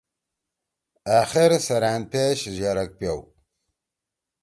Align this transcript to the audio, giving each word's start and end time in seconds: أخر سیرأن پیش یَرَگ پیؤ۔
أخر 1.21 1.51
سیرأن 1.65 2.01
پیش 2.11 2.39
یَرَگ 2.61 2.91
پیؤ۔ 2.99 3.19